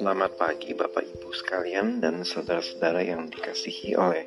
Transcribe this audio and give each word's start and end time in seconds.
Selamat 0.00 0.32
pagi 0.40 0.72
Bapak 0.72 1.04
Ibu 1.04 1.28
sekalian 1.28 2.00
dan 2.00 2.24
saudara-saudara 2.24 3.04
yang 3.04 3.28
dikasihi 3.28 4.00
oleh 4.00 4.24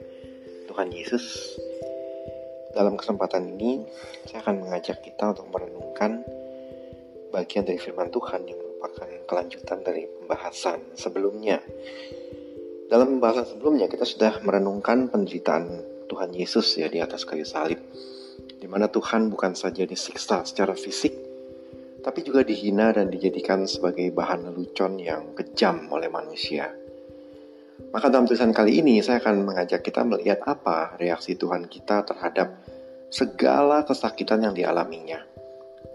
Tuhan 0.69 0.93
Yesus. 0.93 1.57
Dalam 2.77 2.93
kesempatan 2.93 3.57
ini, 3.57 3.89
saya 4.29 4.45
akan 4.45 4.69
mengajak 4.69 5.01
kita 5.01 5.33
untuk 5.33 5.49
merenungkan 5.49 6.21
bagian 7.33 7.65
dari 7.65 7.81
firman 7.81 8.13
Tuhan 8.13 8.45
yang 8.45 8.61
merupakan 8.61 9.09
kelanjutan 9.25 9.81
dari 9.81 10.05
pembahasan 10.05 10.93
sebelumnya. 10.93 11.57
Dalam 12.85 13.17
pembahasan 13.17 13.57
sebelumnya, 13.57 13.89
kita 13.89 14.05
sudah 14.05 14.45
merenungkan 14.45 15.09
penderitaan 15.09 15.81
Tuhan 16.05 16.37
Yesus 16.37 16.77
ya 16.77 16.85
di 16.85 17.01
atas 17.01 17.25
kayu 17.25 17.49
salib, 17.49 17.81
di 18.57 18.65
mana 18.65 18.89
Tuhan 18.89 19.29
bukan 19.29 19.53
saja 19.53 19.85
disiksa 19.85 20.41
secara 20.41 20.73
fisik, 20.73 21.13
tapi 22.01 22.23
juga 22.25 22.41
dihina 22.41 22.93
dan 22.93 23.11
dijadikan 23.13 23.69
sebagai 23.69 24.09
bahan 24.13 24.49
lelucon 24.49 24.97
yang 24.97 25.33
kejam 25.37 25.89
oleh 25.93 26.09
manusia. 26.09 26.71
Maka 27.93 28.09
dalam 28.09 28.25
tulisan 28.25 28.51
kali 28.51 28.81
ini 28.81 28.99
saya 29.05 29.21
akan 29.21 29.45
mengajak 29.45 29.85
kita 29.85 30.01
melihat 30.01 30.41
apa 30.49 30.97
reaksi 30.97 31.37
Tuhan 31.37 31.69
kita 31.69 32.03
terhadap 32.09 32.57
segala 33.13 33.85
kesakitan 33.85 34.43
yang 34.43 34.53
dialaminya. 34.57 35.21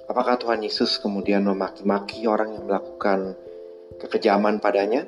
Apakah 0.09 0.39
Tuhan 0.39 0.62
Yesus 0.62 0.98
kemudian 0.98 1.45
memaki-maki 1.47 2.27
orang 2.27 2.55
yang 2.55 2.65
melakukan 2.67 3.34
kekejaman 4.03 4.59
padanya? 4.59 5.06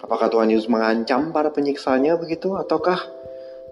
Apakah 0.00 0.28
Tuhan 0.28 0.52
Yesus 0.52 0.68
mengancam 0.68 1.32
para 1.32 1.48
penyiksanya 1.50 2.20
begitu? 2.20 2.54
Ataukah 2.54 3.15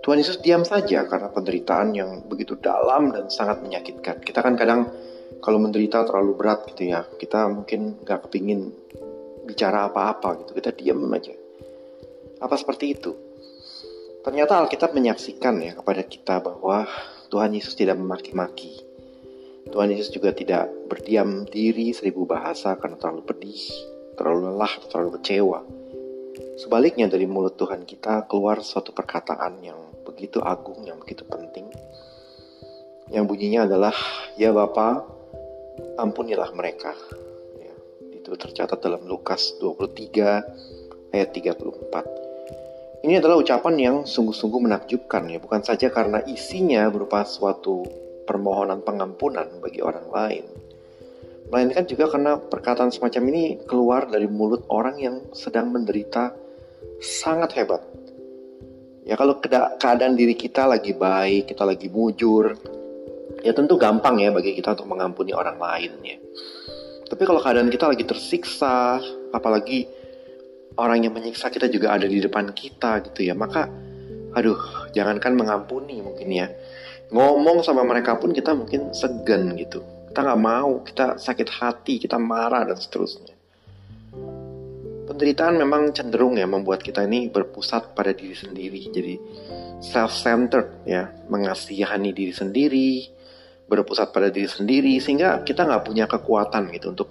Tuhan 0.05 0.21
Yesus 0.21 0.45
diam 0.45 0.61
saja 0.69 1.09
karena 1.09 1.33
penderitaan 1.33 1.97
yang 1.97 2.29
begitu 2.29 2.61
dalam 2.61 3.09
dan 3.09 3.33
sangat 3.33 3.65
menyakitkan? 3.65 4.21
Kita 4.21 4.45
kan 4.45 4.53
kadang 4.53 4.93
kalau 5.41 5.57
menderita 5.57 6.05
terlalu 6.05 6.37
berat 6.37 6.69
gitu 6.69 6.93
ya 6.93 7.09
kita 7.17 7.49
mungkin 7.49 8.05
nggak 8.05 8.29
kepingin 8.29 8.69
bicara 9.49 9.89
apa-apa 9.89 10.45
gitu. 10.45 10.61
Kita 10.61 10.77
diam 10.77 11.01
aja. 11.09 11.33
Apa 12.37 12.53
seperti 12.61 12.93
itu? 12.93 13.17
Ternyata 14.21 14.61
Alkitab 14.61 14.93
menyaksikan 14.93 15.57
ya 15.65 15.73
kepada 15.73 16.05
kita 16.05 16.37
bahwa 16.45 16.85
Tuhan 17.33 17.57
Yesus 17.57 17.73
tidak 17.73 17.97
memaki-maki. 17.97 18.85
Tuhan 19.73 19.89
Yesus 19.89 20.13
juga 20.13 20.37
tidak 20.37 20.69
berdiam 20.93 21.49
diri 21.49 21.97
seribu 21.97 22.29
bahasa 22.29 22.77
karena 22.77 23.01
terlalu 23.01 23.25
pedih 23.25 23.65
terlalu 24.21 24.53
lelah 24.53 24.73
terlalu 24.93 25.17
kecewa 25.19 25.84
sebaliknya 26.55 27.11
dari 27.11 27.27
mulut 27.27 27.59
Tuhan 27.59 27.87
kita 27.87 28.31
keluar 28.31 28.63
suatu 28.63 28.95
perkataan 28.95 29.63
yang 29.63 29.79
begitu 30.07 30.39
agung 30.43 30.83
yang 30.87 30.99
begitu 31.03 31.27
penting 31.27 31.67
yang 33.13 33.29
bunyinya 33.29 33.69
adalah 33.69 33.93
ya 34.41 34.49
Bapak 34.49 35.15
ampunilah 35.99 36.51
mereka. 36.57 36.95
Ya, 37.59 37.75
itu 38.15 38.33
tercatat 38.33 38.81
dalam 38.81 39.05
Lukas 39.05 39.55
23 39.61 41.13
ayat 41.13 41.29
34. 41.31 43.05
Ini 43.05 43.21
adalah 43.21 43.37
ucapan 43.37 43.75
yang 43.77 43.97
sungguh-sungguh 44.09 44.65
menakjubkan 44.65 45.29
ya, 45.29 45.37
bukan 45.37 45.61
saja 45.61 45.93
karena 45.93 46.25
isinya 46.25 46.89
berupa 46.89 47.29
suatu 47.29 47.85
permohonan 48.25 48.81
pengampunan 48.81 49.61
bagi 49.61 49.85
orang 49.85 50.09
lain, 50.09 50.49
melainkan 51.53 51.85
juga 51.85 52.09
karena 52.09 52.41
perkataan 52.41 52.89
semacam 52.89 53.23
ini 53.29 53.61
keluar 53.69 54.09
dari 54.09 54.25
mulut 54.25 54.65
orang 54.73 54.97
yang 54.97 55.21
sedang 55.37 55.69
menderita 55.69 56.33
sangat 57.01 57.55
hebat. 57.59 57.83
Ya 59.05 59.21
kalau 59.21 59.37
keadaan 59.79 60.17
diri 60.17 60.33
kita 60.33 60.65
lagi 60.65 60.97
baik, 60.97 61.53
kita 61.53 61.63
lagi 61.69 61.93
mujur, 61.93 62.57
ya 63.45 63.53
tentu 63.53 63.77
gampang 63.77 64.17
ya 64.17 64.33
bagi 64.33 64.57
kita 64.57 64.73
untuk 64.73 64.89
mengampuni 64.89 65.37
orang 65.37 65.61
lain 65.61 65.93
ya. 66.01 66.17
Tapi 67.05 67.23
kalau 67.29 67.45
keadaan 67.45 67.69
kita 67.69 67.93
lagi 67.93 68.09
tersiksa, 68.09 68.97
apalagi 69.37 69.85
orang 70.81 71.05
yang 71.05 71.13
menyiksa 71.13 71.53
kita 71.53 71.69
juga 71.69 71.93
ada 71.93 72.09
di 72.09 72.17
depan 72.17 72.49
kita 72.57 73.05
gitu 73.05 73.29
ya, 73.29 73.37
maka 73.37 73.69
aduh, 74.33 74.89
jangankan 74.97 75.37
mengampuni 75.37 76.01
mungkin 76.01 76.29
ya. 76.33 76.49
Ngomong 77.13 77.61
sama 77.61 77.85
mereka 77.85 78.17
pun 78.17 78.33
kita 78.33 78.57
mungkin 78.57 78.97
segan 78.97 79.53
gitu. 79.61 79.85
Kita 80.09 80.25
nggak 80.25 80.41
mau, 80.41 80.81
kita 80.81 81.21
sakit 81.21 81.49
hati, 81.61 82.01
kita 82.01 82.17
marah 82.17 82.65
dan 82.65 82.81
seterusnya. 82.81 83.34
Penderitaan 85.05 85.61
memang 85.61 85.93
cenderung 85.93 86.41
ya 86.41 86.49
membuat 86.49 86.81
kita 86.81 87.05
ini 87.05 87.29
berpusat 87.29 87.93
pada 87.93 88.17
diri 88.17 88.33
sendiri. 88.33 88.81
Jadi 88.89 89.15
self-centered 89.85 90.89
ya, 90.89 91.13
mengasihani 91.29 92.17
diri 92.17 92.33
sendiri, 92.33 92.91
berpusat 93.69 94.17
pada 94.17 94.33
diri 94.33 94.49
sendiri 94.49 94.97
sehingga 95.05 95.45
kita 95.45 95.69
nggak 95.69 95.85
punya 95.85 96.09
kekuatan 96.09 96.73
gitu 96.73 96.97
untuk 96.97 97.09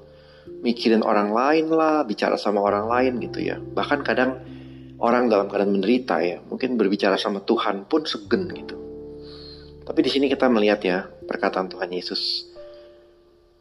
mikirin 0.65 1.05
orang 1.05 1.29
lain 1.29 1.69
lah, 1.69 2.01
bicara 2.01 2.33
sama 2.33 2.65
orang 2.65 2.89
lain 2.89 3.13
gitu 3.21 3.45
ya. 3.45 3.61
Bahkan 3.61 3.99
kadang 4.01 4.41
orang 4.97 5.29
dalam 5.29 5.45
keadaan 5.45 5.75
menderita 5.75 6.17
ya, 6.23 6.41
mungkin 6.49 6.79
berbicara 6.79 7.19
sama 7.19 7.45
Tuhan 7.45 7.85
pun 7.85 8.09
segen 8.09 8.49
gitu. 8.49 8.75
Tapi 9.83 9.99
di 9.99 10.09
sini 10.09 10.25
kita 10.31 10.47
melihat 10.47 10.79
ya 10.81 11.05
perkataan 11.05 11.67
Tuhan 11.67 11.91
Yesus. 11.91 12.52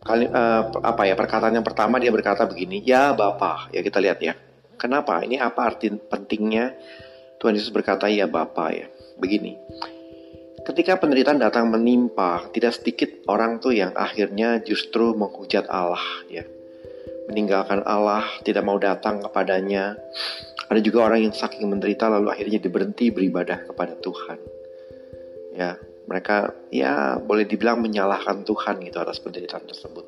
Kali 0.02 0.26
uh, 0.26 0.62
apa 0.82 1.02
ya 1.06 1.14
perkataan 1.14 1.54
yang 1.54 1.62
pertama 1.62 2.02
dia 2.02 2.10
berkata 2.10 2.42
begini, 2.50 2.82
ya 2.82 3.14
Bapa, 3.14 3.70
ya 3.70 3.86
kita 3.86 4.02
lihat 4.02 4.18
ya. 4.18 4.34
Kenapa? 4.74 5.22
Ini 5.22 5.38
apa 5.38 5.62
arti 5.62 5.94
pentingnya 5.94 6.74
Tuhan 7.38 7.54
Yesus 7.54 7.70
berkata 7.70 8.10
ya 8.10 8.26
Bapa 8.26 8.74
ya. 8.74 8.90
Begini. 9.22 9.54
Ketika 10.62 10.98
penderitaan 10.98 11.38
datang 11.38 11.70
menimpa, 11.70 12.50
tidak 12.50 12.74
sedikit 12.74 13.10
orang 13.30 13.62
tuh 13.62 13.74
yang 13.74 13.94
akhirnya 13.94 14.62
justru 14.62 15.14
menghujat 15.14 15.70
Allah 15.70 16.02
ya. 16.26 16.42
Meninggalkan 17.30 17.86
Allah, 17.86 18.26
tidak 18.42 18.66
mau 18.66 18.78
datang 18.82 19.22
kepadanya. 19.22 19.94
Ada 20.66 20.82
juga 20.82 21.06
orang 21.06 21.30
yang 21.30 21.34
saking 21.34 21.70
menderita 21.70 22.10
lalu 22.10 22.30
akhirnya 22.30 22.58
diberhenti 22.58 23.10
beribadah 23.14 23.70
kepada 23.70 23.94
Tuhan. 24.02 24.38
Ya, 25.54 25.78
mereka 26.12 26.52
ya 26.68 27.16
boleh 27.16 27.48
dibilang 27.48 27.80
menyalahkan 27.80 28.44
Tuhan 28.44 28.84
gitu 28.84 29.00
atas 29.00 29.16
penderitaan 29.24 29.64
tersebut. 29.64 30.04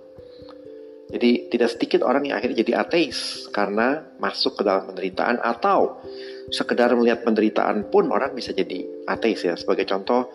Jadi 1.09 1.49
tidak 1.49 1.73
sedikit 1.73 2.01
orang 2.05 2.29
yang 2.29 2.37
akhirnya 2.37 2.61
jadi 2.61 2.85
ateis 2.85 3.49
karena 3.49 4.05
masuk 4.21 4.61
ke 4.61 4.63
dalam 4.69 4.93
penderitaan 4.93 5.41
atau 5.41 6.05
sekedar 6.53 6.93
melihat 6.93 7.25
penderitaan 7.25 7.89
pun 7.89 8.13
orang 8.13 8.37
bisa 8.37 8.53
jadi 8.53 8.85
ateis 9.09 9.41
ya. 9.49 9.57
Sebagai 9.57 9.89
contoh 9.89 10.29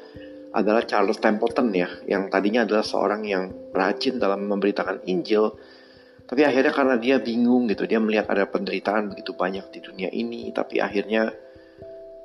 adalah 0.50 0.82
Charles 0.90 1.22
Templeton 1.22 1.70
ya, 1.70 1.90
yang 2.10 2.26
tadinya 2.34 2.66
adalah 2.66 2.82
seorang 2.82 3.22
yang 3.22 3.54
rajin 3.70 4.18
dalam 4.18 4.50
memberitakan 4.50 5.06
Injil, 5.06 5.54
tapi 6.26 6.42
akhirnya 6.42 6.74
karena 6.74 6.96
dia 6.98 7.22
bingung 7.22 7.70
gitu, 7.70 7.86
dia 7.86 8.02
melihat 8.02 8.30
ada 8.34 8.50
penderitaan 8.50 9.14
begitu 9.14 9.38
banyak 9.38 9.70
di 9.70 9.80
dunia 9.82 10.10
ini, 10.10 10.50
tapi 10.50 10.82
akhirnya 10.82 11.30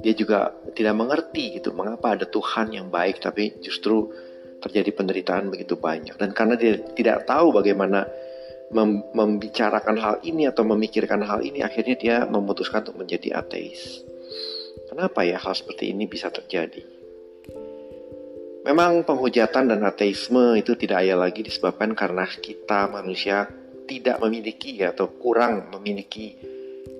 dia 0.02 0.14
juga 0.14 0.50
tidak 0.74 0.94
mengerti 0.98 1.60
gitu, 1.60 1.70
mengapa 1.70 2.18
ada 2.18 2.26
Tuhan 2.26 2.74
yang 2.74 2.90
baik, 2.90 3.22
tapi 3.22 3.58
justru 3.62 4.10
terjadi 4.58 4.90
penderitaan 4.96 5.52
begitu 5.52 5.76
banyak. 5.76 6.16
Dan 6.16 6.32
karena 6.32 6.56
dia 6.56 6.80
tidak 6.96 7.28
tahu 7.28 7.54
bagaimana 7.54 8.08
mem 8.74 9.04
membicarakan 9.12 9.96
hal 10.00 10.14
ini 10.26 10.50
atau 10.50 10.64
memikirkan 10.66 11.22
hal 11.22 11.44
ini, 11.44 11.62
akhirnya 11.62 11.94
dia 11.94 12.16
memutuskan 12.26 12.82
untuk 12.88 13.06
menjadi 13.06 13.38
ateis. 13.38 14.02
Kenapa 14.90 15.22
ya 15.22 15.38
hal 15.38 15.54
seperti 15.54 15.94
ini 15.94 16.10
bisa 16.10 16.32
terjadi? 16.32 16.82
Memang 18.64 19.04
penghujatan 19.04 19.68
dan 19.68 19.84
ateisme 19.84 20.56
itu 20.56 20.72
tidak 20.72 21.04
ayah 21.04 21.20
lagi 21.20 21.44
disebabkan 21.44 21.92
karena 21.92 22.24
kita 22.24 22.88
manusia 22.88 23.44
tidak 23.84 24.16
memiliki 24.24 24.80
atau 24.80 25.12
kurang 25.20 25.68
memiliki 25.68 26.32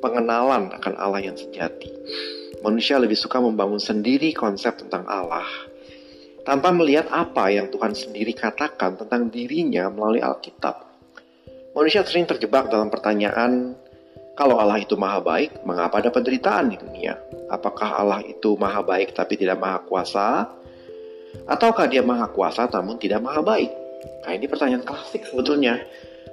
pengenalan 0.05 0.69
akan 0.77 0.95
Allah 1.01 1.25
yang 1.25 1.37
sejati. 1.37 1.89
Manusia 2.65 2.97
lebih 2.97 3.21
suka 3.21 3.45
membangun 3.45 3.77
sendiri 3.77 4.33
konsep 4.33 4.81
tentang 4.81 5.05
Allah 5.05 5.45
tanpa 6.45 6.73
melihat 6.73 7.09
apa 7.13 7.49
yang 7.53 7.73
Tuhan 7.73 7.97
sendiri 7.97 8.37
katakan 8.37 9.01
tentang 9.01 9.33
dirinya 9.33 9.89
melalui 9.89 10.21
Alkitab. 10.21 10.77
Manusia 11.77 12.05
sering 12.07 12.29
terjebak 12.29 12.71
dalam 12.71 12.93
pertanyaan, 12.93 13.75
kalau 14.39 14.61
Allah 14.61 14.79
itu 14.79 14.95
maha 14.95 15.19
baik, 15.25 15.65
mengapa 15.67 15.99
ada 15.99 16.13
penderitaan 16.13 16.71
di 16.71 16.77
dunia? 16.79 17.19
Apakah 17.51 17.99
Allah 17.99 18.21
itu 18.23 18.55
maha 18.61 18.85
baik 18.85 19.17
tapi 19.17 19.41
tidak 19.41 19.59
maha 19.59 19.83
kuasa? 19.83 20.47
Ataukah 21.51 21.91
dia 21.91 22.05
maha 22.05 22.31
kuasa 22.31 22.71
namun 22.71 23.01
tidak 23.01 23.25
maha 23.25 23.43
baik? 23.43 23.73
Nah 24.23 24.33
ini 24.37 24.47
pertanyaan 24.47 24.85
klasik 24.87 25.27
sebetulnya. 25.27 25.81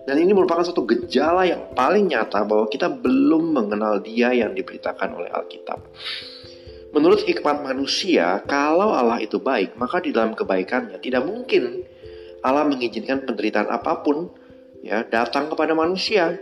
Dan 0.02 0.18
ini 0.18 0.34
merupakan 0.34 0.66
suatu 0.66 0.82
gejala 0.90 1.46
yang 1.46 1.78
paling 1.78 2.10
nyata 2.10 2.42
bahwa 2.42 2.66
kita 2.66 2.90
belum 2.90 3.54
mengenal 3.54 4.02
dia 4.02 4.34
yang 4.34 4.58
diberitakan 4.58 5.14
oleh 5.14 5.30
Alkitab. 5.30 5.78
Menurut 6.92 7.24
hikmat 7.24 7.64
manusia, 7.64 8.44
kalau 8.50 8.92
Allah 8.92 9.22
itu 9.24 9.40
baik, 9.40 9.80
maka 9.80 10.04
di 10.04 10.12
dalam 10.12 10.36
kebaikannya 10.36 11.00
tidak 11.00 11.24
mungkin 11.24 11.86
Allah 12.42 12.66
mengizinkan 12.68 13.24
penderitaan 13.24 13.70
apa 13.70 14.02
pun 14.02 14.28
ya 14.82 15.06
datang 15.06 15.48
kepada 15.48 15.72
manusia. 15.78 16.36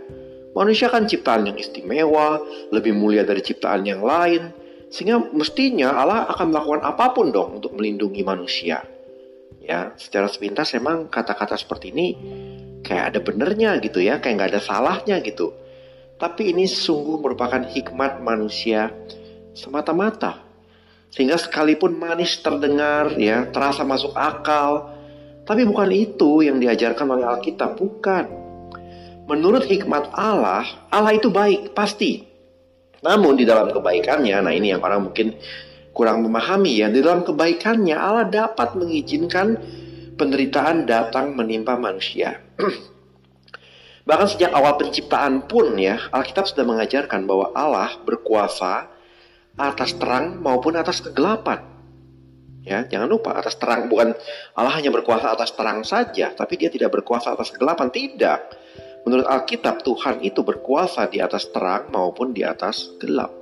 Manusia 0.50 0.90
kan 0.90 1.06
ciptaan 1.06 1.46
yang 1.46 1.54
istimewa, 1.60 2.42
lebih 2.74 2.96
mulia 2.96 3.22
dari 3.22 3.38
ciptaan 3.44 3.86
yang 3.86 4.02
lain, 4.02 4.50
sehingga 4.90 5.22
mestinya 5.30 5.94
Allah 5.94 6.26
akan 6.34 6.50
melakukan 6.50 6.82
apa 6.82 7.06
pun 7.14 7.30
dong 7.30 7.62
untuk 7.62 7.78
melindungi 7.78 8.26
manusia. 8.26 8.82
Ya, 9.62 9.94
secara 9.94 10.26
sepintas 10.26 10.74
memang 10.74 11.06
kata-kata 11.06 11.54
seperti 11.54 11.94
ini 11.94 12.08
kayak 12.90 13.14
ada 13.14 13.20
benernya 13.22 13.78
gitu 13.78 14.02
ya, 14.02 14.18
kayak 14.18 14.34
nggak 14.34 14.50
ada 14.58 14.62
salahnya 14.66 15.22
gitu. 15.22 15.54
Tapi 16.18 16.50
ini 16.50 16.66
sungguh 16.66 17.22
merupakan 17.22 17.62
hikmat 17.62 18.18
manusia 18.18 18.90
semata-mata. 19.54 20.42
Sehingga 21.14 21.38
sekalipun 21.38 21.94
manis 21.94 22.42
terdengar, 22.42 23.14
ya 23.14 23.46
terasa 23.46 23.86
masuk 23.86 24.10
akal, 24.18 24.90
tapi 25.46 25.62
bukan 25.62 25.90
itu 25.94 26.42
yang 26.42 26.58
diajarkan 26.58 27.06
oleh 27.14 27.26
Alkitab, 27.30 27.78
bukan. 27.78 28.26
Menurut 29.30 29.70
hikmat 29.70 30.10
Allah, 30.10 30.66
Allah 30.90 31.14
itu 31.14 31.30
baik, 31.30 31.70
pasti. 31.70 32.26
Namun 33.06 33.38
di 33.38 33.46
dalam 33.46 33.70
kebaikannya, 33.70 34.34
nah 34.42 34.50
ini 34.50 34.74
yang 34.74 34.82
orang 34.82 35.10
mungkin 35.10 35.38
kurang 35.94 36.26
memahami 36.26 36.82
ya, 36.82 36.90
di 36.90 36.98
dalam 37.02 37.22
kebaikannya 37.22 37.94
Allah 37.94 38.26
dapat 38.26 38.74
mengizinkan 38.74 39.58
penderitaan 40.14 40.84
datang 40.84 41.32
menimpa 41.32 41.80
manusia. 41.80 42.49
Bahkan 44.08 44.26
sejak 44.26 44.50
awal 44.50 44.80
penciptaan 44.80 45.44
pun 45.46 45.76
ya, 45.76 46.00
Alkitab 46.10 46.48
sudah 46.48 46.64
mengajarkan 46.64 47.28
bahwa 47.28 47.52
Allah 47.52 47.94
berkuasa 48.02 48.88
atas 49.60 49.94
terang 50.00 50.40
maupun 50.40 50.74
atas 50.74 51.04
kegelapan. 51.04 51.60
Ya, 52.60 52.84
jangan 52.84 53.08
lupa 53.08 53.32
atas 53.36 53.56
terang 53.56 53.88
bukan 53.88 54.12
Allah 54.52 54.72
hanya 54.76 54.92
berkuasa 54.92 55.32
atas 55.32 55.56
terang 55.56 55.80
saja, 55.80 56.32
tapi 56.36 56.60
dia 56.60 56.68
tidak 56.68 56.92
berkuasa 56.92 57.32
atas 57.32 57.52
kegelapan, 57.52 57.88
tidak. 57.88 58.52
Menurut 59.04 59.24
Alkitab 59.24 59.80
Tuhan 59.80 60.20
itu 60.20 60.44
berkuasa 60.44 61.08
di 61.08 61.24
atas 61.24 61.48
terang 61.48 61.88
maupun 61.88 62.36
di 62.36 62.44
atas 62.44 62.96
gelap. 63.00 63.32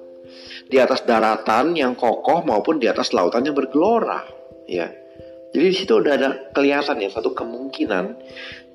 Di 0.68 0.78
atas 0.78 1.02
daratan 1.02 1.74
yang 1.74 1.98
kokoh 1.98 2.46
maupun 2.46 2.78
di 2.78 2.86
atas 2.86 3.10
lautan 3.10 3.42
yang 3.42 3.56
bergelora, 3.58 4.22
ya. 4.70 4.86
Jadi 5.52 5.64
di 5.64 5.76
situ 5.76 5.92
udah 5.96 6.12
ada 6.14 6.28
kelihatan 6.52 7.00
ya 7.00 7.08
satu 7.08 7.32
kemungkinan 7.32 8.04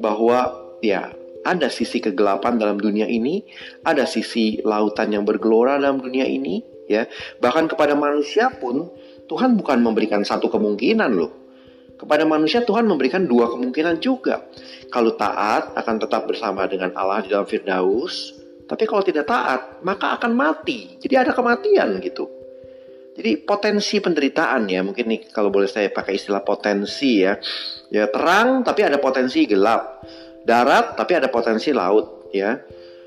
bahwa 0.01 0.57
ya 0.81 1.13
ada 1.43 1.67
sisi 1.67 1.99
kegelapan 1.99 2.55
dalam 2.55 2.79
dunia 2.79 3.05
ini, 3.05 3.43
ada 3.83 4.07
sisi 4.07 4.63
lautan 4.63 5.11
yang 5.11 5.27
bergelora 5.27 5.75
dalam 5.75 5.99
dunia 5.99 6.23
ini, 6.23 6.63
ya. 6.87 7.05
Bahkan 7.43 7.67
kepada 7.67 7.93
manusia 7.93 8.47
pun 8.49 8.89
Tuhan 9.27 9.59
bukan 9.59 9.83
memberikan 9.83 10.23
satu 10.23 10.47
kemungkinan 10.47 11.11
loh. 11.13 11.31
Kepada 11.99 12.27
manusia 12.27 12.65
Tuhan 12.65 12.83
memberikan 12.89 13.23
dua 13.23 13.47
kemungkinan 13.53 14.01
juga. 14.03 14.43
Kalau 14.91 15.15
taat 15.15 15.77
akan 15.77 15.95
tetap 16.01 16.27
bersama 16.27 16.67
dengan 16.67 16.91
Allah 16.97 17.23
di 17.23 17.31
dalam 17.31 17.47
Firdaus, 17.47 18.33
tapi 18.67 18.83
kalau 18.87 19.03
tidak 19.05 19.29
taat 19.29 19.83
maka 19.85 20.15
akan 20.19 20.31
mati. 20.35 20.99
Jadi 20.99 21.15
ada 21.15 21.31
kematian 21.31 21.99
gitu. 22.03 22.42
Jadi 23.13 23.45
potensi 23.45 24.01
penderitaan 24.01 24.65
ya, 24.65 24.81
mungkin 24.81 25.05
nih 25.05 25.29
kalau 25.29 25.53
boleh 25.53 25.69
saya 25.69 25.93
pakai 25.93 26.17
istilah 26.17 26.41
potensi 26.41 27.21
ya. 27.21 27.37
Ya 27.93 28.09
terang 28.09 28.65
tapi 28.65 28.81
ada 28.81 28.97
potensi 28.97 29.45
gelap. 29.45 30.01
Darat 30.41 30.97
tapi 30.97 31.13
ada 31.13 31.29
potensi 31.29 31.69
laut 31.69 32.33
ya. 32.33 32.57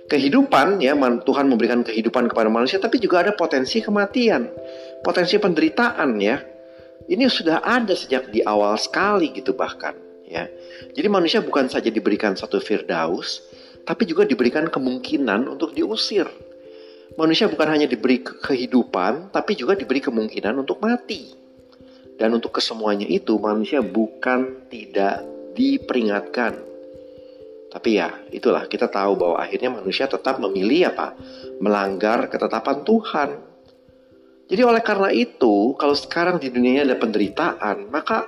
Kehidupan 0.06 0.78
ya 0.78 0.94
Tuhan 0.94 1.50
memberikan 1.50 1.82
kehidupan 1.82 2.30
kepada 2.30 2.46
manusia 2.46 2.78
tapi 2.78 3.02
juga 3.02 3.26
ada 3.26 3.34
potensi 3.34 3.82
kematian. 3.82 4.46
Potensi 5.02 5.34
penderitaan 5.42 6.10
ya. 6.22 6.38
Ini 7.06 7.26
sudah 7.26 7.66
ada 7.66 7.94
sejak 7.98 8.30
di 8.30 8.46
awal 8.46 8.78
sekali 8.78 9.34
gitu 9.34 9.58
bahkan 9.58 9.98
ya. 10.22 10.46
Jadi 10.94 11.06
manusia 11.10 11.42
bukan 11.42 11.66
saja 11.66 11.90
diberikan 11.90 12.38
satu 12.38 12.62
firdaus 12.62 13.42
tapi 13.82 14.06
juga 14.06 14.22
diberikan 14.22 14.70
kemungkinan 14.70 15.50
untuk 15.50 15.74
diusir 15.74 16.30
manusia 17.16 17.48
bukan 17.50 17.68
hanya 17.76 17.88
diberi 17.88 18.22
kehidupan 18.22 19.32
tapi 19.32 19.56
juga 19.56 19.76
diberi 19.76 20.00
kemungkinan 20.00 20.54
untuk 20.60 20.80
mati 20.80 21.32
dan 22.16 22.32
untuk 22.32 22.56
kesemuanya 22.56 23.08
itu 23.08 23.36
manusia 23.36 23.80
bukan 23.84 24.68
tidak 24.72 25.24
diperingatkan 25.56 26.66
tapi 27.76 28.00
ya, 28.00 28.08
itulah 28.32 28.64
kita 28.64 28.88
tahu 28.88 29.20
bahwa 29.20 29.36
akhirnya 29.36 29.68
manusia 29.68 30.08
tetap 30.08 30.40
memilih 30.40 30.96
apa? 30.96 31.12
Melanggar 31.60 32.24
ketetapan 32.32 32.80
Tuhan. 32.88 33.30
Jadi 34.48 34.62
oleh 34.64 34.80
karena 34.80 35.12
itu, 35.12 35.76
kalau 35.76 35.92
sekarang 35.92 36.40
di 36.40 36.48
dunia 36.48 36.88
ada 36.88 36.96
penderitaan, 36.96 37.92
maka 37.92 38.24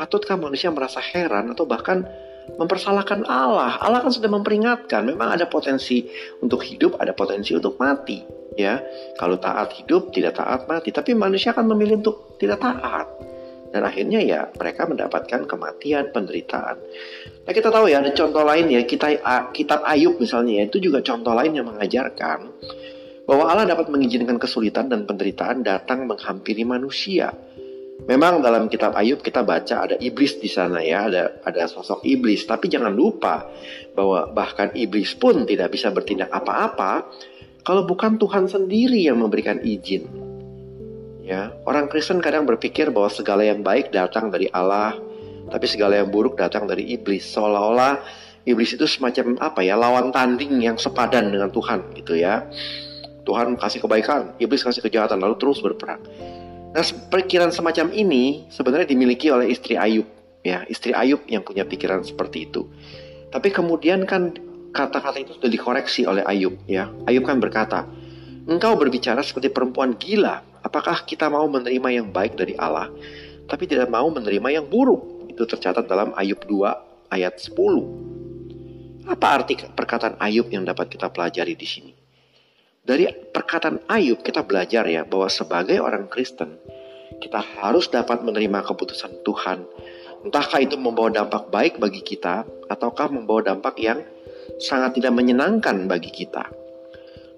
patutkah 0.00 0.40
manusia 0.40 0.72
merasa 0.72 1.04
heran 1.04 1.52
atau 1.52 1.68
bahkan 1.68 2.08
mempersalahkan 2.54 3.26
Allah? 3.26 3.82
Allah 3.82 4.06
kan 4.06 4.14
sudah 4.14 4.30
memperingatkan, 4.30 5.02
memang 5.02 5.34
ada 5.34 5.50
potensi 5.50 6.06
untuk 6.38 6.62
hidup, 6.62 7.02
ada 7.02 7.10
potensi 7.10 7.52
untuk 7.58 7.74
mati. 7.82 8.22
Ya, 8.56 8.80
kalau 9.20 9.36
taat 9.36 9.74
hidup, 9.76 10.14
tidak 10.14 10.40
taat 10.40 10.64
mati. 10.64 10.88
Tapi 10.88 11.12
manusia 11.12 11.52
akan 11.52 11.76
memilih 11.76 12.00
untuk 12.00 12.40
tidak 12.40 12.62
taat 12.64 13.06
dan 13.76 13.84
akhirnya 13.84 14.24
ya 14.24 14.40
mereka 14.56 14.88
mendapatkan 14.88 15.44
kematian, 15.44 16.08
penderitaan. 16.08 16.80
Nah 17.44 17.52
kita 17.52 17.68
tahu 17.68 17.92
ya 17.92 18.00
ada 18.00 18.08
contoh 18.16 18.40
lain 18.40 18.72
ya 18.72 18.80
kita 18.88 19.20
kitab 19.52 19.84
Ayub 19.84 20.16
misalnya 20.16 20.62
ya 20.62 20.70
itu 20.70 20.80
juga 20.80 21.04
contoh 21.04 21.36
lain 21.36 21.52
yang 21.60 21.68
mengajarkan 21.68 22.48
bahwa 23.28 23.44
Allah 23.52 23.68
dapat 23.68 23.90
mengizinkan 23.90 24.38
kesulitan 24.38 24.88
dan 24.88 25.04
penderitaan 25.04 25.60
datang 25.60 26.06
menghampiri 26.08 26.62
manusia. 26.62 27.36
Memang 28.04 28.44
dalam 28.44 28.68
kitab 28.68 28.92
Ayub 28.92 29.24
kita 29.24 29.40
baca 29.40 29.88
ada 29.88 29.96
iblis 29.96 30.36
di 30.36 30.52
sana 30.52 30.84
ya, 30.84 31.08
ada 31.08 31.40
ada 31.40 31.64
sosok 31.64 32.04
iblis, 32.04 32.44
tapi 32.44 32.68
jangan 32.68 32.92
lupa 32.92 33.48
bahwa 33.96 34.28
bahkan 34.36 34.68
iblis 34.76 35.16
pun 35.16 35.48
tidak 35.48 35.72
bisa 35.72 35.88
bertindak 35.88 36.28
apa-apa 36.28 37.08
kalau 37.64 37.88
bukan 37.88 38.20
Tuhan 38.20 38.52
sendiri 38.52 39.00
yang 39.00 39.18
memberikan 39.18 39.58
izin. 39.64 40.06
Ya, 41.26 41.50
orang 41.66 41.90
Kristen 41.90 42.22
kadang 42.22 42.46
berpikir 42.46 42.94
bahwa 42.94 43.10
segala 43.10 43.42
yang 43.42 43.66
baik 43.66 43.90
datang 43.90 44.30
dari 44.30 44.46
Allah, 44.54 44.94
tapi 45.50 45.66
segala 45.66 45.98
yang 45.98 46.06
buruk 46.06 46.38
datang 46.38 46.70
dari 46.70 46.86
iblis. 46.94 47.26
Seolah-olah 47.34 47.98
iblis 48.46 48.78
itu 48.78 48.86
semacam 48.86 49.34
apa 49.42 49.66
ya, 49.66 49.74
lawan 49.74 50.14
tanding 50.14 50.62
yang 50.62 50.78
sepadan 50.78 51.34
dengan 51.34 51.50
Tuhan 51.50 51.90
gitu 51.98 52.14
ya. 52.14 52.46
Tuhan 53.26 53.58
kasih 53.58 53.82
kebaikan, 53.82 54.38
iblis 54.38 54.62
kasih 54.62 54.86
kejahatan, 54.86 55.18
lalu 55.18 55.34
terus 55.34 55.58
berperang. 55.58 55.98
Nah, 56.76 56.84
pikiran 56.84 57.48
semacam 57.48 57.88
ini 57.96 58.44
sebenarnya 58.52 58.84
dimiliki 58.84 59.32
oleh 59.32 59.48
istri 59.48 59.80
Ayub, 59.80 60.04
ya, 60.44 60.60
istri 60.68 60.92
Ayub 60.92 61.24
yang 61.24 61.40
punya 61.40 61.64
pikiran 61.64 62.04
seperti 62.04 62.52
itu. 62.52 62.68
Tapi 63.32 63.48
kemudian 63.48 64.04
kan 64.04 64.36
kata-kata 64.76 65.24
itu 65.24 65.40
sudah 65.40 65.48
dikoreksi 65.48 66.04
oleh 66.04 66.20
Ayub, 66.28 66.52
ya. 66.68 66.92
Ayub 67.08 67.24
kan 67.24 67.40
berkata, 67.40 67.88
Engkau 68.44 68.76
berbicara 68.76 69.24
seperti 69.24 69.48
perempuan 69.48 69.96
gila. 69.96 70.44
Apakah 70.60 71.00
kita 71.08 71.32
mau 71.32 71.48
menerima 71.48 71.88
yang 71.96 72.12
baik 72.12 72.36
dari 72.36 72.52
Allah, 72.60 72.92
tapi 73.48 73.64
tidak 73.64 73.88
mau 73.88 74.12
menerima 74.12 74.60
yang 74.60 74.68
buruk? 74.68 75.32
Itu 75.32 75.48
tercatat 75.48 75.88
dalam 75.88 76.12
Ayub 76.12 76.44
2 76.44 77.08
ayat 77.08 77.40
10. 77.40 79.08
Apa 79.08 79.26
arti 79.32 79.64
perkataan 79.64 80.20
Ayub 80.20 80.52
yang 80.52 80.68
dapat 80.68 80.92
kita 80.92 81.08
pelajari 81.08 81.56
di 81.56 81.64
sini? 81.64 82.05
Dari 82.86 83.10
perkataan 83.10 83.90
Ayub 83.90 84.22
kita 84.22 84.46
belajar 84.46 84.86
ya 84.86 85.02
bahwa 85.02 85.26
sebagai 85.26 85.82
orang 85.82 86.06
Kristen 86.06 86.54
kita 87.18 87.42
harus 87.58 87.90
dapat 87.90 88.22
menerima 88.22 88.62
keputusan 88.62 89.26
Tuhan. 89.26 89.66
Entahkah 90.22 90.62
itu 90.62 90.78
membawa 90.78 91.10
dampak 91.10 91.50
baik 91.50 91.82
bagi 91.82 92.02
kita 92.06 92.46
ataukah 92.70 93.10
membawa 93.10 93.42
dampak 93.42 93.74
yang 93.82 94.06
sangat 94.62 95.02
tidak 95.02 95.18
menyenangkan 95.18 95.90
bagi 95.90 96.14
kita. 96.14 96.46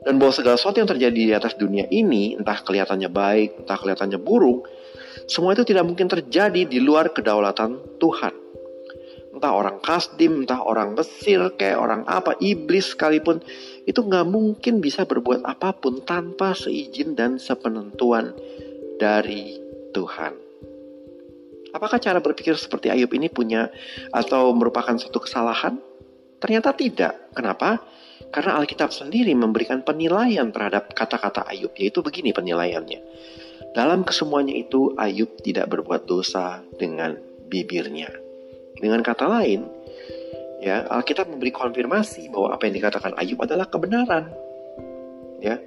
Dan 0.04 0.20
bahwa 0.20 0.32
segala 0.36 0.56
sesuatu 0.60 0.84
yang 0.84 0.88
terjadi 0.88 1.20
di 1.20 1.34
atas 1.34 1.58
dunia 1.58 1.84
ini, 1.90 2.38
entah 2.38 2.60
kelihatannya 2.62 3.10
baik, 3.10 3.64
entah 3.64 3.76
kelihatannya 3.76 4.20
buruk, 4.20 4.68
semua 5.26 5.52
itu 5.52 5.66
tidak 5.66 5.84
mungkin 5.84 6.06
terjadi 6.08 6.64
di 6.64 6.78
luar 6.78 7.10
kedaulatan 7.12 8.00
Tuhan. 8.00 8.34
Entah 9.34 9.52
orang 9.52 9.84
Kasdim, 9.84 10.46
entah 10.46 10.64
orang 10.64 10.96
Mesir, 10.96 11.52
kayak 11.60 11.76
orang 11.76 12.02
apa, 12.08 12.38
iblis 12.40 12.96
sekalipun, 12.96 13.42
itu 13.88 14.04
nggak 14.04 14.28
mungkin 14.28 14.84
bisa 14.84 15.08
berbuat 15.08 15.48
apa 15.48 15.72
pun 15.72 16.04
tanpa 16.04 16.52
seizin 16.52 17.16
dan 17.16 17.40
sepenentuan 17.40 18.36
dari 19.00 19.56
Tuhan. 19.96 20.36
Apakah 21.72 21.96
cara 21.96 22.20
berpikir 22.20 22.52
seperti 22.60 22.92
Ayub 22.92 23.08
ini 23.16 23.32
punya 23.32 23.72
atau 24.12 24.52
merupakan 24.52 24.92
satu 24.92 25.24
kesalahan? 25.24 25.80
Ternyata 26.36 26.76
tidak. 26.76 27.32
Kenapa? 27.32 27.80
Karena 28.28 28.60
Alkitab 28.60 28.92
sendiri 28.92 29.32
memberikan 29.32 29.80
penilaian 29.80 30.52
terhadap 30.52 30.92
kata-kata 30.92 31.48
Ayub, 31.48 31.72
yaitu 31.80 32.04
begini 32.04 32.36
penilaiannya. 32.36 33.00
Dalam 33.72 34.04
kesemuanya 34.04 34.52
itu 34.52 34.92
Ayub 35.00 35.32
tidak 35.40 35.72
berbuat 35.72 36.04
dosa 36.04 36.60
dengan 36.76 37.16
bibirnya. 37.48 38.12
Dengan 38.76 39.00
kata 39.00 39.26
lain, 39.28 39.64
ya 40.58 40.86
Alkitab 40.90 41.30
memberi 41.30 41.54
konfirmasi 41.54 42.30
bahwa 42.30 42.54
apa 42.54 42.66
yang 42.66 42.74
dikatakan 42.82 43.12
Ayub 43.18 43.38
adalah 43.42 43.66
kebenaran. 43.70 44.30
Ya, 45.38 45.62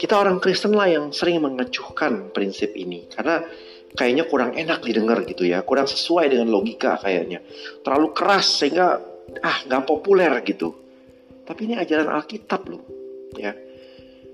kita 0.00 0.16
orang 0.16 0.40
Kristen 0.40 0.72
lah 0.72 0.88
yang 0.88 1.12
sering 1.12 1.36
mengecuhkan 1.44 2.32
prinsip 2.32 2.72
ini 2.72 3.04
karena 3.12 3.44
kayaknya 3.92 4.24
kurang 4.24 4.56
enak 4.56 4.80
didengar 4.80 5.20
gitu 5.28 5.44
ya, 5.44 5.60
kurang 5.60 5.84
sesuai 5.84 6.32
dengan 6.32 6.48
logika 6.48 6.96
kayaknya, 6.96 7.44
terlalu 7.84 8.16
keras 8.16 8.56
sehingga 8.56 8.96
ah 9.44 9.58
nggak 9.68 9.84
populer 9.84 10.32
gitu. 10.48 10.72
Tapi 11.44 11.68
ini 11.68 11.74
ajaran 11.76 12.08
Alkitab 12.08 12.62
loh. 12.72 12.82
Ya. 13.36 13.52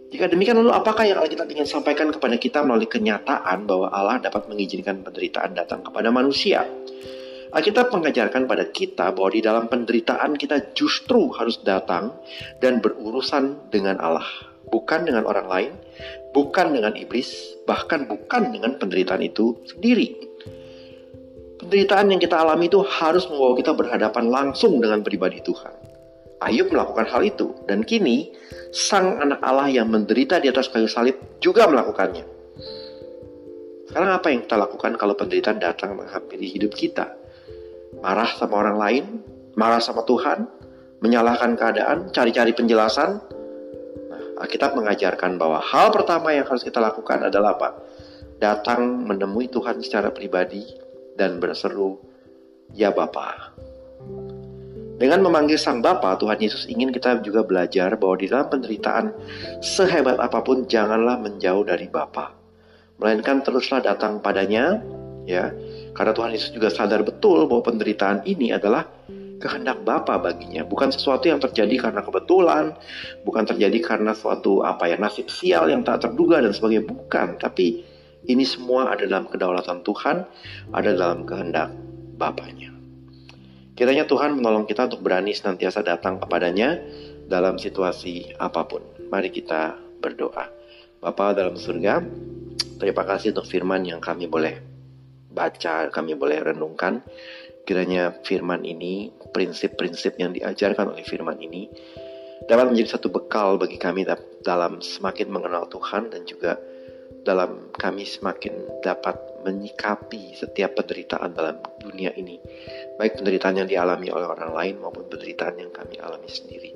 Jika 0.09 0.25
demikian 0.25 0.57
lalu 0.57 0.73
apakah 0.73 1.05
yang 1.05 1.21
Alkitab 1.21 1.51
ingin 1.53 1.69
sampaikan 1.69 2.09
kepada 2.09 2.41
kita 2.41 2.65
melalui 2.65 2.89
kenyataan 2.89 3.69
bahwa 3.69 3.93
Allah 3.93 4.17
dapat 4.23 4.49
mengizinkan 4.49 5.05
penderitaan 5.05 5.53
datang 5.53 5.85
kepada 5.85 6.09
manusia? 6.09 6.65
Alkitab 7.49 7.89
mengajarkan 7.89 8.45
pada 8.45 8.69
kita 8.69 9.09
bahwa 9.17 9.33
di 9.33 9.41
dalam 9.41 9.73
penderitaan 9.73 10.37
kita 10.37 10.77
justru 10.77 11.33
harus 11.33 11.57
datang 11.65 12.13
dan 12.61 12.85
berurusan 12.85 13.73
dengan 13.73 13.97
Allah, 14.05 14.29
bukan 14.69 15.09
dengan 15.09 15.25
orang 15.25 15.49
lain, 15.49 15.73
bukan 16.37 16.77
dengan 16.77 16.93
iblis, 16.93 17.57
bahkan 17.65 18.05
bukan 18.05 18.53
dengan 18.53 18.77
penderitaan 18.77 19.25
itu 19.25 19.57
sendiri. 19.65 20.13
Penderitaan 21.59 22.13
yang 22.13 22.21
kita 22.21 22.37
alami 22.37 22.69
itu 22.69 22.85
harus 22.85 23.25
membawa 23.33 23.57
kita 23.57 23.73
berhadapan 23.73 24.29
langsung 24.29 24.77
dengan 24.77 25.01
pribadi 25.01 25.41
Tuhan. 25.41 25.73
Ayub 26.45 26.71
melakukan 26.71 27.09
hal 27.09 27.25
itu, 27.27 27.51
dan 27.65 27.83
kini 27.83 28.31
sang 28.71 29.19
anak 29.25 29.41
Allah 29.41 29.73
yang 29.73 29.89
menderita 29.89 30.39
di 30.39 30.53
atas 30.53 30.69
kayu 30.69 30.87
salib 30.87 31.17
juga 31.41 31.67
melakukannya. 31.67 32.23
Sekarang 33.89 34.21
apa 34.21 34.29
yang 34.29 34.45
kita 34.45 34.61
lakukan 34.61 35.01
kalau 35.01 35.17
penderitaan 35.17 35.59
datang 35.59 35.97
menghampiri 35.97 36.45
hidup 36.45 36.77
kita? 36.77 37.09
Marah 38.03 38.31
sama 38.35 38.55
orang 38.59 38.77
lain, 38.79 39.05
marah 39.59 39.83
sama 39.83 40.07
Tuhan, 40.07 40.47
menyalahkan 41.03 41.55
keadaan, 41.55 41.99
cari-cari 42.11 42.55
penjelasan. 42.55 43.23
Nah, 44.11 44.23
Alkitab 44.43 44.75
mengajarkan 44.75 45.39
bahwa 45.39 45.63
hal 45.63 45.95
pertama 45.95 46.35
yang 46.35 46.47
harus 46.47 46.63
kita 46.63 46.79
lakukan 46.83 47.27
adalah 47.27 47.59
apa? 47.59 47.79
Datang 48.39 49.03
menemui 49.07 49.51
Tuhan 49.51 49.83
secara 49.83 50.15
pribadi 50.15 50.63
dan 51.19 51.43
berseru, 51.43 51.99
"Ya 52.71 52.95
Bapa." 52.95 53.59
Dengan 54.99 55.23
memanggil 55.23 55.55
Sang 55.55 55.79
Bapa, 55.79 56.19
Tuhan 56.19 56.43
Yesus 56.43 56.67
ingin 56.67 56.91
kita 56.91 57.23
juga 57.23 57.47
belajar 57.47 57.95
bahwa 57.95 58.19
di 58.19 58.27
dalam 58.27 58.51
penderitaan 58.51 59.15
sehebat 59.63 60.19
apa 60.19 60.43
pun 60.43 60.67
janganlah 60.67 61.23
menjauh 61.23 61.63
dari 61.63 61.87
Bapa. 61.87 62.35
Melainkan 62.99 63.47
teruslah 63.47 63.79
datang 63.79 64.19
padanya, 64.19 64.83
ya, 65.23 65.55
karena 65.99 66.15
Tuhan 66.15 66.31
Yesus 66.31 66.55
juga 66.55 66.71
sadar 66.71 67.03
betul 67.03 67.51
bahwa 67.51 67.67
penderitaan 67.67 68.23
ini 68.23 68.55
adalah 68.55 68.87
kehendak 69.43 69.83
Bapa 69.83 70.15
baginya, 70.23 70.63
bukan 70.63 70.95
sesuatu 70.95 71.27
yang 71.27 71.43
terjadi 71.43 71.91
karena 71.91 72.07
kebetulan, 72.07 72.71
bukan 73.27 73.43
terjadi 73.43 73.79
karena 73.83 74.15
suatu 74.15 74.63
apa 74.63 74.87
ya 74.87 74.95
nasib 74.95 75.27
sial 75.27 75.67
yang 75.67 75.83
tak 75.83 76.07
terduga 76.07 76.39
dan 76.39 76.55
sebagainya, 76.55 76.87
bukan, 76.87 77.35
tapi 77.43 77.83
ini 78.31 78.47
semua 78.47 78.95
ada 78.95 79.11
dalam 79.11 79.27
kedaulatan 79.27 79.83
Tuhan, 79.83 80.23
ada 80.71 80.91
dalam 80.95 81.27
kehendak 81.27 81.75
Bapaknya. 82.19 82.71
Kiranya 83.75 84.07
Tuhan 84.07 84.39
menolong 84.39 84.67
kita 84.67 84.91
untuk 84.91 85.03
berani 85.03 85.35
senantiasa 85.35 85.83
datang 85.87 86.19
kepadanya 86.19 86.79
dalam 87.31 87.59
situasi 87.59 88.39
apa 88.39 88.67
pun. 88.67 88.83
Mari 89.07 89.31
kita 89.31 89.79
berdoa. 90.03 90.51
Bapa 90.99 91.31
dalam 91.31 91.55
surga, 91.55 92.03
terima 92.83 93.07
kasih 93.07 93.35
untuk 93.35 93.47
firman 93.47 93.87
yang 93.87 94.03
kami 94.03 94.27
boleh 94.27 94.68
baca, 95.33 95.93
kami 95.93 96.17
boleh 96.17 96.41
renungkan. 96.43 97.05
Kiranya 97.69 98.17
firman 98.25 98.65
ini, 98.65 99.13
prinsip-prinsip 99.33 100.17
yang 100.17 100.33
diajarkan 100.33 100.97
oleh 100.97 101.05
firman 101.05 101.37
ini, 101.37 101.69
dapat 102.49 102.73
menjadi 102.73 102.97
satu 102.97 103.13
bekal 103.13 103.61
bagi 103.61 103.77
kami 103.77 104.09
dalam 104.41 104.81
semakin 104.81 105.29
mengenal 105.29 105.69
Tuhan 105.69 106.09
dan 106.09 106.25
juga 106.25 106.57
dalam 107.29 107.69
kami 107.77 108.09
semakin 108.09 108.81
dapat 108.81 109.21
menyikapi 109.45 110.33
setiap 110.33 110.81
penderitaan 110.81 111.37
dalam 111.37 111.61
dunia 111.77 112.09
ini. 112.17 112.41
Baik 112.97 113.21
penderitaan 113.21 113.61
yang 113.61 113.69
dialami 113.69 114.09
oleh 114.09 114.25
orang 114.25 114.53
lain 114.57 114.75
maupun 114.81 115.13
penderitaan 115.13 115.61
yang 115.61 115.69
kami 115.69 116.01
alami 116.01 116.31
sendiri. 116.31 116.73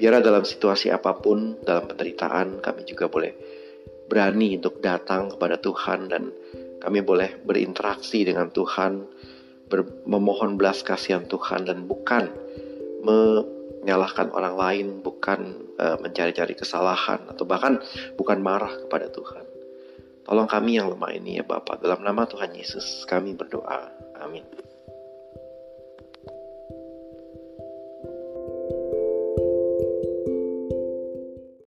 Biarlah 0.00 0.24
dalam 0.24 0.42
situasi 0.48 0.88
apa 0.88 1.12
pun, 1.20 1.60
dalam 1.60 1.86
penderitaan 1.86 2.64
kami 2.64 2.88
juga 2.88 3.06
boleh 3.12 3.32
berani 4.08 4.56
untuk 4.56 4.80
datang 4.80 5.32
kepada 5.32 5.60
Tuhan 5.60 6.08
dan 6.08 6.32
kami 6.82 6.98
boleh 7.06 7.38
berinteraksi 7.46 8.26
dengan 8.26 8.50
Tuhan, 8.50 9.06
memohon 10.04 10.58
belas 10.58 10.82
kasihan 10.82 11.22
Tuhan 11.30 11.70
dan 11.70 11.86
bukan 11.86 12.26
menyalahkan 13.06 14.34
orang 14.34 14.54
lain, 14.58 14.86
bukan 15.00 15.70
uh, 15.78 15.96
mencari-cari 16.02 16.58
kesalahan 16.58 17.22
atau 17.30 17.46
bahkan 17.46 17.78
bukan 18.18 18.42
marah 18.42 18.74
kepada 18.82 19.06
Tuhan. 19.14 19.46
Tolong 20.22 20.50
kami 20.50 20.78
yang 20.78 20.90
lemah 20.90 21.14
ini 21.14 21.38
ya 21.38 21.44
Bapak, 21.46 21.82
dalam 21.82 22.02
nama 22.02 22.26
Tuhan 22.26 22.54
Yesus 22.54 23.06
kami 23.06 23.34
berdoa. 23.34 23.90
Amin. 24.22 24.61